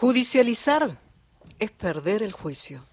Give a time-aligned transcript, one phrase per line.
[0.00, 0.96] Judicializar
[1.58, 2.84] es perder el juicio.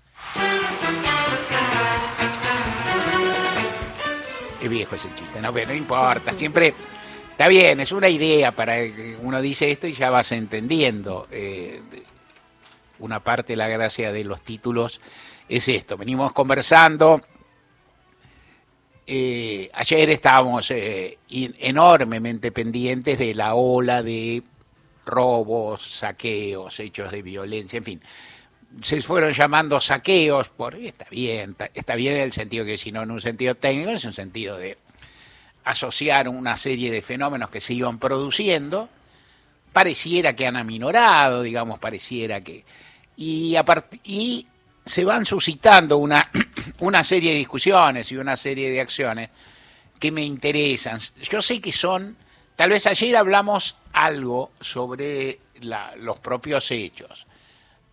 [4.59, 6.73] Es viejo ese chiste, no, pero no importa, siempre
[7.29, 11.27] está bien, es una idea para que uno dice esto y ya vas entendiendo.
[11.29, 11.79] Eh,
[12.97, 14.99] una parte de la gracia de los títulos
[15.47, 15.97] es esto.
[15.97, 17.21] Venimos conversando.
[19.05, 24.41] eh, ayer estábamos eh, enormemente pendientes de la ola de
[25.05, 28.01] robos, saqueos, hechos de violencia, en fin.
[28.81, 33.03] Se fueron llamando saqueos, por está bien, está, bien en el sentido que si no
[33.03, 34.77] en un sentido técnico, es un sentido de
[35.63, 38.89] asociar una serie de fenómenos que se iban produciendo,
[39.71, 42.63] pareciera que han aminorado, digamos, pareciera que...
[43.17, 43.63] Y, a
[44.03, 44.45] y
[44.85, 46.29] se van suscitando una,
[46.79, 49.29] una serie de discusiones y una serie de acciones
[49.99, 50.99] que me interesan.
[51.29, 52.15] Yo sé que son,
[52.55, 57.25] tal vez ayer hablamos algo sobre los propios hechos.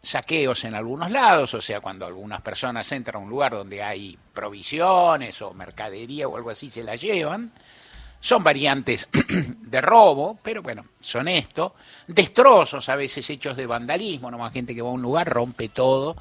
[0.03, 4.19] Saqueos en algunos lados, o sea, cuando algunas personas entran a un lugar donde hay
[4.35, 7.53] provisiones o mercadería o algo así, se la llevan.
[8.19, 9.09] Son variantes
[9.61, 11.77] de robo, pero bueno, son esto.
[12.09, 16.17] Destrozos a veces hechos de vandalismo, nomás gente que va a un lugar, rompe todo.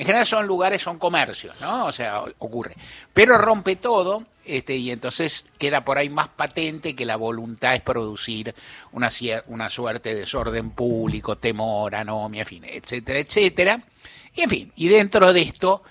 [0.00, 1.84] En general son lugares, son comercios, ¿no?
[1.84, 2.74] O sea, ocurre.
[3.12, 7.82] Pero rompe todo, este, y entonces queda por ahí más patente que la voluntad es
[7.82, 8.54] producir
[8.92, 9.10] una,
[9.48, 13.82] una suerte de desorden público, temor, anomia, en fin, etcétera, etcétera.
[14.34, 15.82] Y en fin, y dentro de esto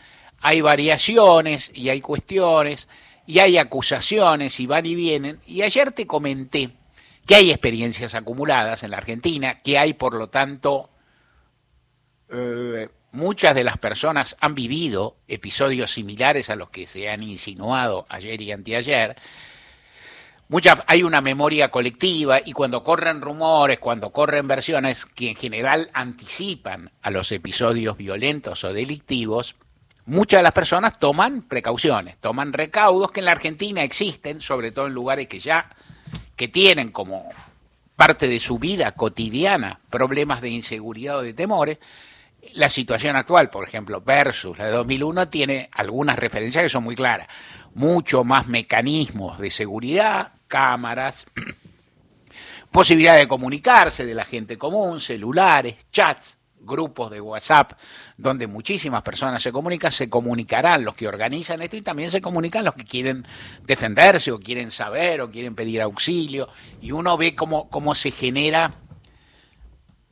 [0.42, 2.88] hay variaciones y hay cuestiones
[3.28, 5.40] y hay acusaciones y van y vienen.
[5.46, 6.72] Y ayer te comenté
[7.28, 10.90] que hay experiencias acumuladas en la Argentina, que hay por lo tanto
[12.32, 18.06] eh, muchas de las personas han vivido episodios similares a los que se han insinuado
[18.10, 19.16] ayer y anteayer.
[20.88, 26.92] Hay una memoria colectiva y cuando corren rumores, cuando corren versiones que en general anticipan
[27.02, 29.56] a los episodios violentos o delictivos,
[30.06, 34.88] muchas de las personas toman precauciones, toman recaudos que en la Argentina existen, sobre todo
[34.88, 35.70] en lugares que ya
[36.36, 37.30] que tienen como
[37.96, 41.78] parte de su vida cotidiana problemas de inseguridad o de temores,
[42.54, 46.96] la situación actual, por ejemplo, versus la de 2001, tiene algunas referencias que son muy
[46.96, 47.28] claras.
[47.76, 51.26] Mucho más mecanismos de seguridad, cámaras,
[52.72, 57.74] posibilidad de comunicarse de la gente común, celulares, chats, grupos de WhatsApp,
[58.18, 62.66] donde muchísimas personas se comunican, se comunicarán los que organizan esto y también se comunican
[62.66, 63.26] los que quieren
[63.66, 66.50] defenderse o quieren saber o quieren pedir auxilio.
[66.82, 68.74] Y uno ve cómo, cómo se genera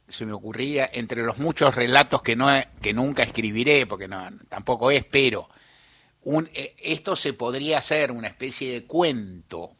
[0.07, 2.47] se me ocurría entre los muchos relatos que no
[2.81, 5.49] que nunca escribiré porque no tampoco es pero
[6.23, 9.75] un, eh, esto se podría hacer una especie de cuento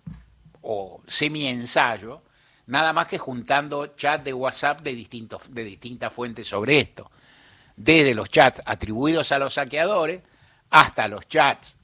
[0.62, 2.24] o semi ensayo
[2.68, 7.10] nada más que juntando chats de WhatsApp de distintos de distintas fuentes sobre esto.
[7.76, 10.22] Desde los chats atribuidos a los saqueadores
[10.70, 11.78] hasta los chats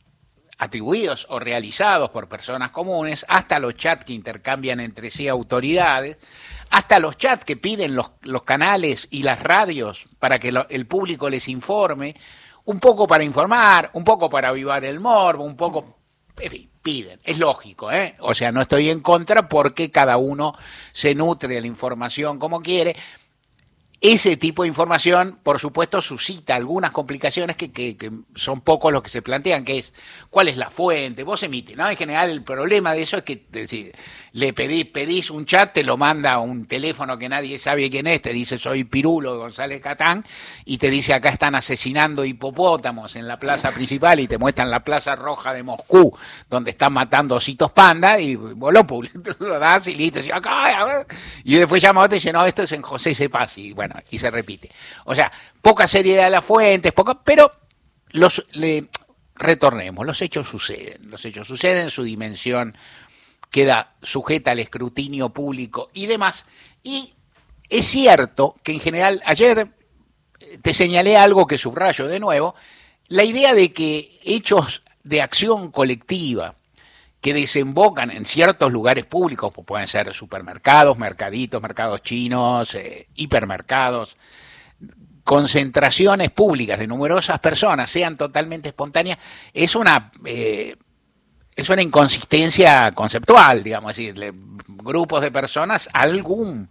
[0.57, 6.17] atribuidos o realizados por personas comunes, hasta los chats que intercambian entre sí autoridades,
[6.73, 8.09] hasta los chats que piden los,
[8.45, 12.15] canales y las radios para que el público les informe,
[12.65, 15.97] un poco para informar, un poco para avivar el morbo, un poco,
[16.39, 17.19] en fin, piden.
[17.23, 18.15] Es lógico, ¿eh?
[18.21, 20.55] O sea, no estoy en contra porque cada uno
[20.93, 22.95] se nutre de la información como quiere.
[24.01, 29.01] Ese tipo de información, por supuesto, suscita algunas complicaciones que, que- que son pocos los
[29.01, 29.93] que se plantean, que es
[30.29, 31.87] cuál es la fuente, vos emites, ¿no?
[31.89, 33.45] En general el problema de eso es que
[34.33, 38.07] le pedís, pedís un chat, te lo manda a un teléfono que nadie sabe quién
[38.07, 40.25] es, te dice soy Pirulo González Catán,
[40.65, 44.83] y te dice acá están asesinando hipopótamos en la plaza principal y te muestran la
[44.83, 46.17] plaza roja de Moscú,
[46.49, 48.83] donde están matando ositos panda, y vos lo,
[49.39, 51.05] lo das y listo, y, acá, a
[51.43, 54.17] y después llama otro y dice, no, esto es en José Cepaz, y bueno, y
[54.17, 54.71] se repite.
[55.05, 57.51] O sea, poca seriedad de las fuentes, poca, pero
[58.09, 58.89] los le,
[59.35, 62.75] retornemos, los hechos suceden, los hechos suceden, su dimensión
[63.53, 66.47] queda sujeta al escrutinio público y demás.
[66.81, 67.13] Y
[67.69, 69.69] es cierto que en general, ayer
[70.39, 72.55] eh, te señalé algo que subrayo de nuevo,
[73.09, 76.55] la idea de que hechos de acción colectiva
[77.21, 84.17] que desembocan en ciertos lugares públicos, pues pueden ser supermercados, mercaditos, mercados chinos, eh, hipermercados,
[85.23, 89.19] concentraciones públicas de numerosas personas sean totalmente espontáneas,
[89.53, 90.75] es una eh,
[91.55, 94.33] es una inconsistencia conceptual, digamos, es decir,
[94.67, 96.69] grupos de personas, algún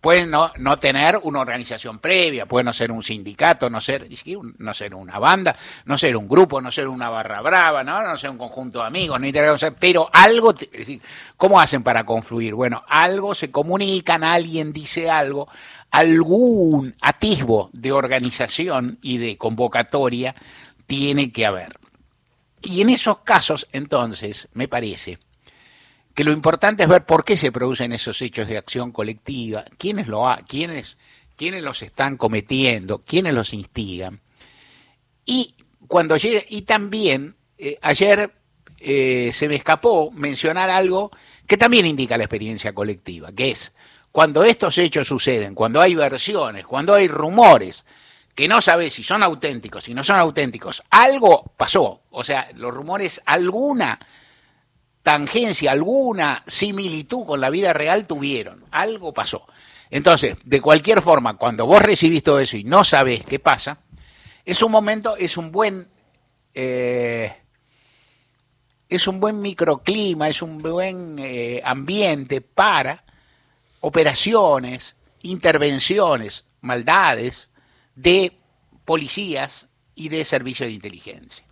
[0.00, 4.08] pueden no, no tener una organización previa, puede no ser un sindicato, no ser,
[4.58, 8.16] no ser una banda, no ser un grupo, no ser una barra brava, no, no
[8.16, 11.02] ser un conjunto de amigos, ni tener- pero algo, es decir,
[11.36, 12.54] ¿cómo hacen para confluir?
[12.54, 15.48] Bueno, algo se comunican, alguien dice algo,
[15.90, 20.34] algún atisbo de organización y de convocatoria
[20.86, 21.79] tiene que haber.
[22.62, 25.18] Y en esos casos, entonces, me parece
[26.14, 30.08] que lo importante es ver por qué se producen esos hechos de acción colectiva, quiénes,
[30.08, 30.98] lo ha, quiénes,
[31.36, 34.20] quiénes los están cometiendo, quiénes los instigan.
[35.24, 35.54] Y
[35.86, 38.32] cuando llegue, y también eh, ayer
[38.78, 41.10] eh, se me escapó mencionar algo
[41.46, 43.72] que también indica la experiencia colectiva, que es
[44.12, 47.86] cuando estos hechos suceden, cuando hay versiones, cuando hay rumores,
[48.40, 52.04] que no sabes si son auténticos, si no son auténticos, algo pasó.
[52.08, 53.98] O sea, los rumores, alguna
[55.02, 59.46] tangencia, alguna similitud con la vida real tuvieron, algo pasó.
[59.90, 63.80] Entonces, de cualquier forma, cuando vos recibís todo eso y no sabés qué pasa,
[64.46, 65.86] es un momento, es un buen,
[66.54, 67.36] eh,
[68.88, 73.04] es un buen microclima, es un buen eh, ambiente para
[73.80, 77.49] operaciones, intervenciones, maldades
[78.02, 78.32] de
[78.84, 81.44] policías y de servicios de inteligencia.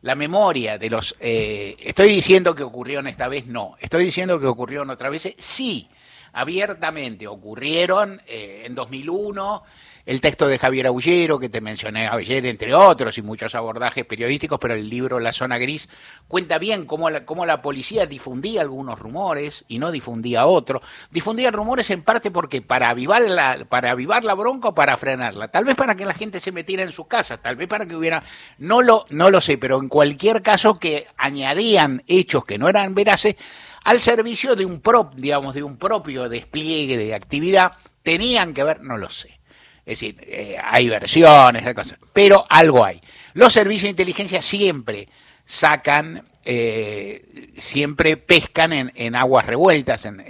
[0.00, 1.14] La memoria de los...
[1.20, 3.76] Eh, estoy diciendo que ocurrieron esta vez, no.
[3.78, 5.88] Estoy diciendo que ocurrieron otra vez, sí.
[6.32, 9.62] Abiertamente ocurrieron eh, en 2001
[10.04, 14.58] el texto de Javier Aullero, que te mencioné ayer, entre otros, y muchos abordajes periodísticos,
[14.58, 15.88] pero el libro La Zona Gris
[16.28, 20.82] cuenta bien cómo la, cómo la policía difundía algunos rumores y no difundía otros.
[21.10, 25.48] Difundía rumores en parte porque para avivar la, para avivar la bronca o para frenarla.
[25.48, 27.94] Tal vez para que la gente se metiera en sus casas, tal vez para que
[27.94, 28.22] hubiera,
[28.58, 32.94] no lo, no lo sé, pero en cualquier caso que añadían hechos que no eran
[32.94, 33.36] veraces
[33.84, 37.72] al servicio de un prop, digamos, de un propio despliegue de actividad,
[38.02, 39.41] tenían que ver, no lo sé.
[39.84, 43.00] Es decir, eh, hay versiones, hay cosas, pero algo hay.
[43.34, 45.08] Los servicios de inteligencia siempre
[45.44, 50.20] sacan, eh, siempre pescan en, aguas revueltas en,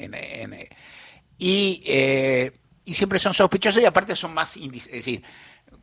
[1.39, 2.53] y, eh,
[2.85, 5.23] y, siempre son sospechosos y aparte son más, es decir,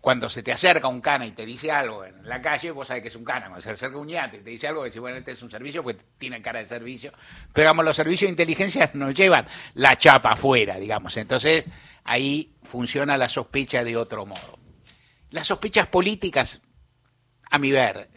[0.01, 3.03] cuando se te acerca un cana y te dice algo en la calle, vos sabés
[3.03, 3.47] que es un cana.
[3.47, 5.83] Cuando se acerca un yate y te dice algo, decís, bueno, este es un servicio,
[5.83, 7.11] pues tiene cara de servicio.
[7.51, 11.17] Pero, digamos, los servicios de inteligencia nos llevan la chapa afuera, digamos.
[11.17, 11.65] Entonces,
[12.05, 14.57] ahí funciona la sospecha de otro modo.
[15.31, 16.61] Las sospechas políticas,
[17.51, 18.09] a mi ver,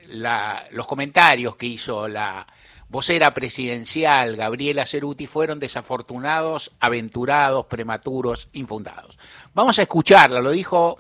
[0.70, 2.46] los comentarios que hizo la
[2.88, 9.18] vocera presidencial Gabriela Ceruti fueron desafortunados, aventurados, prematuros, infundados.
[9.54, 10.98] Vamos a escucharla, lo dijo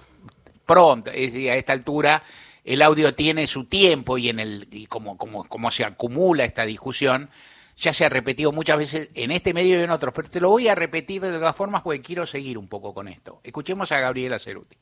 [0.66, 2.22] pronto, es a esta altura
[2.64, 6.64] el audio tiene su tiempo y en el y como, como, como se acumula esta
[6.64, 7.28] discusión,
[7.76, 10.50] ya se ha repetido muchas veces en este medio y en otros, pero te lo
[10.50, 13.40] voy a repetir de todas formas porque quiero seguir un poco con esto.
[13.42, 14.76] Escuchemos a Gabriela Ceruti.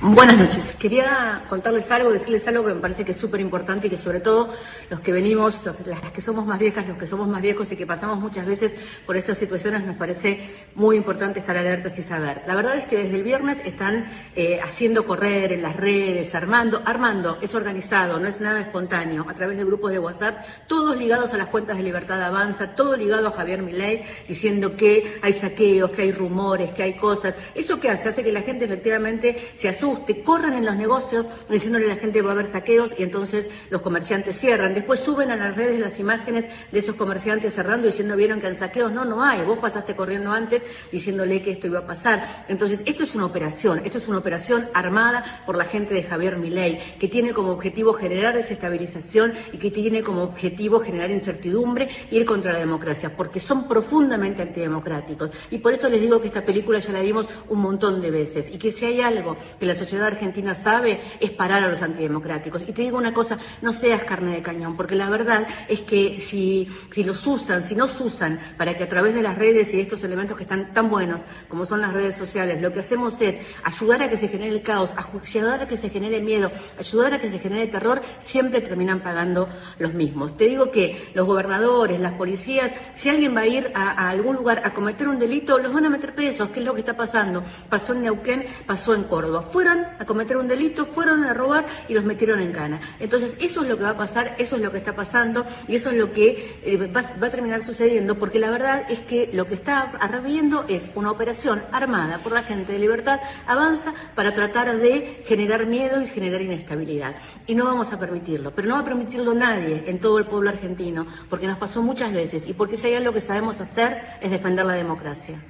[0.00, 0.76] Buenas noches.
[0.78, 4.20] Quería contarles algo, decirles algo que me parece que es súper importante y que sobre
[4.20, 4.48] todo
[4.90, 7.84] los que venimos, las que somos más viejas, los que somos más viejos y que
[7.84, 8.74] pasamos muchas veces
[9.04, 12.42] por estas situaciones, nos parece muy importante estar alertas y saber.
[12.46, 14.04] La verdad es que desde el viernes están
[14.36, 19.34] eh, haciendo correr en las redes, armando, armando, es organizado, no es nada espontáneo, a
[19.34, 23.26] través de grupos de WhatsApp, todos ligados a las cuentas de Libertad Avanza, todo ligado
[23.26, 27.34] a Javier Milei, diciendo que hay saqueos, que hay rumores, que hay cosas.
[27.52, 28.10] ¿Eso qué hace?
[28.10, 31.96] Hace que la gente efectivamente se asuste te corran en los negocios diciéndole a la
[31.96, 34.74] gente va a haber saqueos y entonces los comerciantes cierran.
[34.74, 38.58] Después suben a las redes las imágenes de esos comerciantes cerrando diciendo vieron que han
[38.58, 38.92] saqueos.
[38.92, 39.44] No, no hay.
[39.44, 42.24] Vos pasaste corriendo antes diciéndole que esto iba a pasar.
[42.48, 46.36] Entonces, esto es una operación, esto es una operación armada por la gente de Javier
[46.36, 52.18] Milei, que tiene como objetivo generar desestabilización y que tiene como objetivo generar incertidumbre y
[52.18, 55.30] ir contra la democracia, porque son profundamente antidemocráticos.
[55.50, 58.50] Y por eso les digo que esta película ya la vimos un montón de veces
[58.50, 62.62] y que si hay algo que la sociedad argentina sabe es parar a los antidemocráticos.
[62.68, 66.20] Y te digo una cosa, no seas carne de cañón, porque la verdad es que
[66.20, 69.76] si, si los usan, si nos usan para que a través de las redes y
[69.76, 73.20] de estos elementos que están tan buenos como son las redes sociales, lo que hacemos
[73.20, 77.14] es ayudar a que se genere el caos, ayudar a que se genere miedo, ayudar
[77.14, 80.36] a que se genere terror, siempre terminan pagando los mismos.
[80.36, 84.62] Te digo que los gobernadores, las policías, si alguien va a ir a, algún lugar
[84.64, 87.42] a cometer un delito, los van a meter presos, que es lo que está pasando.
[87.68, 89.42] Pasó en Neuquén, pasó en Córdoba.
[89.68, 92.80] A cometer un delito, fueron a robar y los metieron en cana.
[93.00, 95.76] Entonces, eso es lo que va a pasar, eso es lo que está pasando y
[95.76, 99.46] eso es lo que eh, va, a terminar sucediendo, porque la verdad es que lo
[99.46, 104.78] que está arrebiendo es una operación armada por la gente de Libertad, avanza para tratar
[104.78, 107.14] de generar miedo y generar inestabilidad.
[107.46, 110.50] Y no vamos a permitirlo, pero no va a permitirlo nadie en todo el pueblo
[110.50, 114.30] argentino, porque nos pasó muchas veces y porque si hay algo que sabemos hacer es
[114.30, 115.40] defender la democracia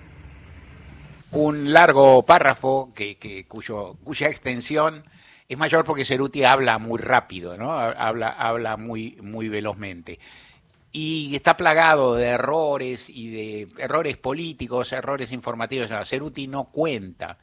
[1.32, 5.04] un largo párrafo que, cuyo, cuya extensión
[5.48, 7.72] es mayor porque Ceruti habla muy rápido, ¿no?
[7.72, 10.18] habla, habla muy, muy velozmente.
[10.92, 15.90] y está plagado de errores y de errores políticos, errores informativos.
[16.08, 17.38] Ceruti no cuenta,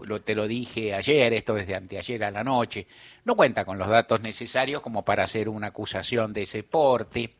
[0.00, 2.86] lo, te lo dije ayer, esto desde anteayer a la noche,
[3.24, 7.34] no cuenta con los datos necesarios como para hacer una acusación de ese porte.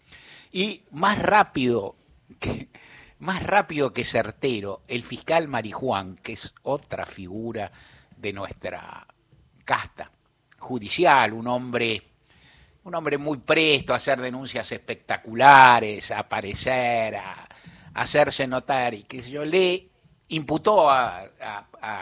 [0.52, 1.96] Y más rápido
[2.38, 2.68] que,
[3.23, 7.71] más rápido que certero, el fiscal Marijuán, que es otra figura
[8.17, 9.07] de nuestra
[9.64, 10.11] casta
[10.59, 12.02] judicial, un hombre
[12.85, 17.49] un hombre muy presto a hacer denuncias espectaculares, a aparecer, a,
[17.95, 19.91] hacerse notar y que yo le
[20.32, 21.24] imputó a,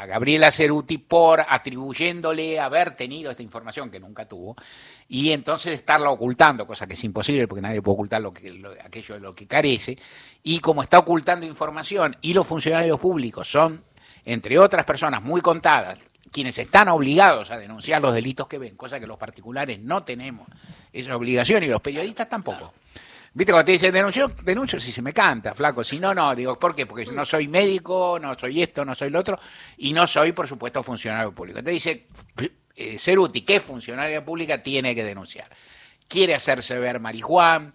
[0.06, 4.54] Gabriela Ceruti por atribuyéndole haber tenido esta información que nunca tuvo
[5.08, 9.14] y entonces estarla ocultando, cosa que es imposible porque nadie puede ocultar lo que, aquello
[9.14, 9.96] de lo que carece,
[10.42, 13.82] y como está ocultando información y los funcionarios públicos son,
[14.24, 15.98] entre otras personas muy contadas,
[16.30, 20.46] quienes están obligados a denunciar los delitos que ven, cosa que los particulares no tenemos
[20.92, 22.74] esa obligación y los periodistas tampoco.
[23.32, 24.32] ¿Viste cuando te dicen denuncio?
[24.42, 25.84] Denuncio si se me canta, flaco.
[25.84, 26.34] Si no, no.
[26.34, 26.86] Digo, ¿por qué?
[26.86, 29.38] Porque no soy médico, no soy esto, no soy lo otro.
[29.76, 31.60] Y no soy, por supuesto, funcionario público.
[31.60, 32.06] Entonces dice,
[32.74, 35.48] eh, Ceruti, ¿qué funcionaria pública tiene que denunciar?
[36.08, 37.72] Quiere hacerse ver marihuana.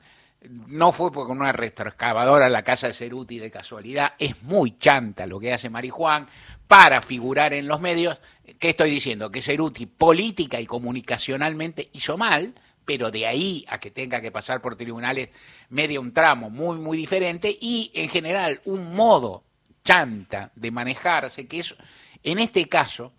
[0.67, 4.13] No fue con una retroexcavadora a la casa de Ceruti de casualidad.
[4.19, 6.27] Es muy chanta lo que hace Marijuán
[6.67, 8.19] para figurar en los medios.
[8.59, 9.31] ¿Qué estoy diciendo?
[9.31, 12.53] Que Ceruti política y comunicacionalmente hizo mal
[12.85, 15.29] pero de ahí a que tenga que pasar por tribunales
[15.69, 19.43] media un tramo muy, muy diferente y en general un modo
[19.83, 21.75] chanta de manejarse que es
[22.23, 23.13] en este caso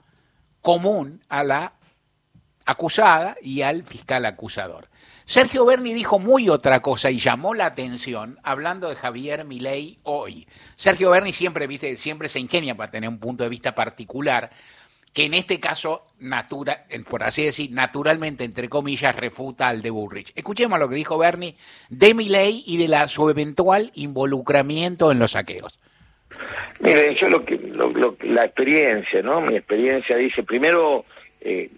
[0.62, 1.75] común a la
[2.64, 4.88] acusada y al fiscal acusador.
[5.25, 10.46] Sergio Berni dijo muy otra cosa y llamó la atención hablando de Javier Milei hoy.
[10.76, 14.50] Sergio Berni siempre, viste, siempre se ingenia para tener un punto de vista particular
[15.16, 16.02] que en este caso,
[17.08, 20.30] por así decir, naturalmente, entre comillas, refuta al de Bullrich.
[20.37, 21.54] Escuchemos lo que dijo Bernie
[21.88, 25.80] de mi ley y de la, su eventual involucramiento en los saqueos.
[26.80, 27.58] Miren, yo lo que,
[28.25, 29.40] la experiencia, ¿no?
[29.40, 31.06] Mi experiencia dice, primero,
[31.40, 31.70] eh,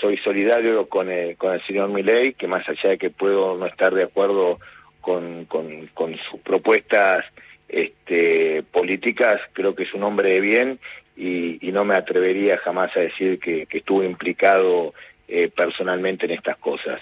[0.00, 3.66] soy solidario con el, con el señor Milei, que más allá de que puedo no
[3.66, 4.60] estar de acuerdo
[5.00, 7.24] con, con, con sus propuestas
[7.68, 10.78] este, políticas, creo que es un hombre de bien
[11.16, 14.94] y, no me atrevería jamás a decir que, que estuve implicado
[15.28, 17.00] eh, personalmente en estas cosas.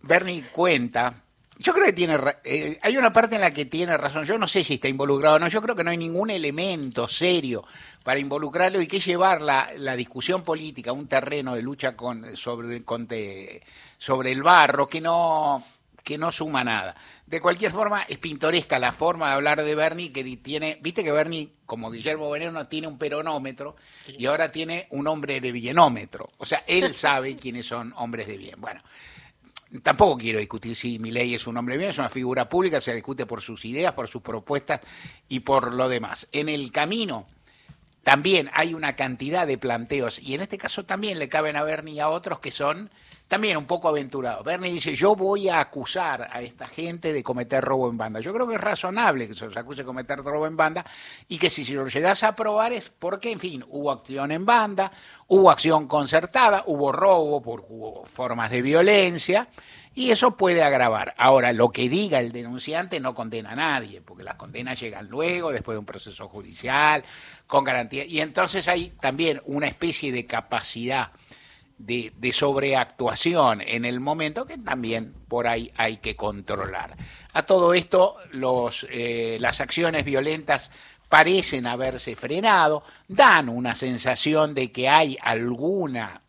[0.00, 1.12] Bernie cuenta,
[1.58, 4.48] yo creo que tiene, eh, hay una parte en la que tiene razón, yo no
[4.48, 7.64] sé si está involucrado o no, yo creo que no hay ningún elemento serio
[8.02, 12.34] para involucrarlo y que llevar la, la discusión política a un terreno de lucha con,
[12.36, 13.06] sobre, con
[13.98, 15.62] sobre el barro que no,
[16.02, 16.94] que no suma nada.
[17.26, 21.12] De cualquier forma, es pintoresca la forma de hablar de Bernie, que tiene, viste que
[21.12, 23.76] Bernie, como Guillermo Veneno, tiene un peronómetro
[24.06, 26.30] y ahora tiene un hombre de bienómetro.
[26.38, 28.60] O sea, él sabe quiénes son hombres de bien.
[28.60, 28.82] Bueno,
[29.82, 32.94] tampoco quiero discutir si ley es un hombre de bien, es una figura pública, se
[32.94, 34.80] discute por sus ideas, por sus propuestas
[35.28, 36.28] y por lo demás.
[36.32, 37.26] En el camino
[38.02, 41.96] también hay una cantidad de planteos, y en este caso también le caben a Bernie
[41.96, 42.90] y a otros que son
[43.28, 44.42] también un poco aventurado.
[44.42, 48.20] Bernie dice, yo voy a acusar a esta gente de cometer robo en banda.
[48.20, 50.84] Yo creo que es razonable que se los acuse de cometer robo en banda
[51.28, 54.46] y que si se lo llegas a aprobar es porque, en fin, hubo acción en
[54.46, 54.90] banda,
[55.26, 59.48] hubo acción concertada, hubo robo, por, hubo formas de violencia
[59.94, 61.14] y eso puede agravar.
[61.18, 65.50] Ahora, lo que diga el denunciante no condena a nadie, porque las condenas llegan luego,
[65.50, 67.04] después de un proceso judicial,
[67.46, 68.06] con garantía.
[68.06, 71.10] Y entonces hay también una especie de capacidad
[71.78, 76.96] de, sobreactuación en el momento que también por ahí hay que controlar.
[77.32, 80.70] A todo esto, los, eh, las acciones violentas
[81.08, 86.20] parecen haberse frenado, dan una sensación de que hay alguna,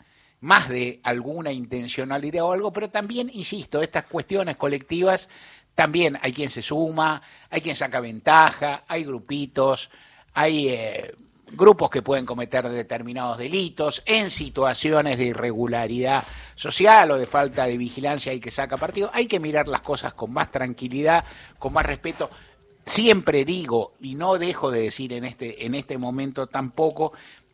[0.42, 5.28] más de alguna intencionalidad o algo, pero también, insisto, estas cuestiones colectivas,
[5.76, 9.90] también hay quien se suma, hay quien saca ventaja, hay grupitos,
[10.34, 10.70] hay...
[10.70, 11.16] Eh,
[11.52, 16.24] grupos que pueden cometer determinados delitos, en situaciones de irregularidad
[16.56, 20.14] social o de falta de vigilancia hay que saca partido, hay que mirar las cosas
[20.14, 21.24] con más tranquilidad,
[21.58, 22.30] con más respeto.
[22.86, 27.14] Siempre digo, y no dejo de decir en este, en este momento tampoco,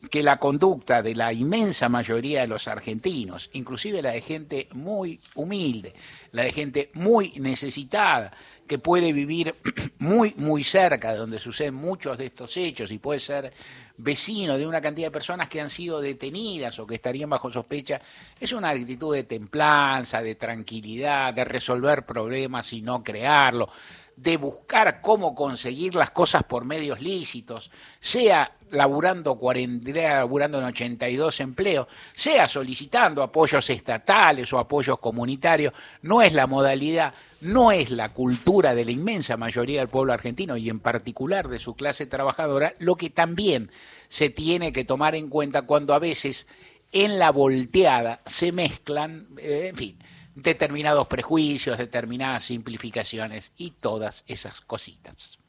[0.09, 5.19] que la conducta de la inmensa mayoría de los argentinos, inclusive la de gente muy
[5.35, 5.93] humilde,
[6.31, 8.31] la de gente muy necesitada,
[8.67, 9.55] que puede vivir
[9.99, 13.53] muy, muy cerca de donde suceden muchos de estos hechos y puede ser
[13.97, 18.01] vecino de una cantidad de personas que han sido detenidas o que estarían bajo sospecha,
[18.39, 23.69] es una actitud de templanza, de tranquilidad, de resolver problemas y no crearlo,
[24.17, 27.69] de buscar cómo conseguir las cosas por medios lícitos,
[27.99, 36.33] sea laburando, laburando en 82 empleos, sea solicitando apoyos estatales o apoyos comunitarios, no es
[36.33, 40.79] la modalidad, no es la cultura de la inmensa mayoría del pueblo argentino y en
[40.79, 43.69] particular de su clase trabajadora, lo que también
[44.07, 46.47] se tiene que tomar en cuenta cuando a veces
[46.91, 49.97] en la volteada se mezclan, eh, en fin,
[50.35, 55.39] determinados prejuicios, determinadas simplificaciones y todas esas cositas.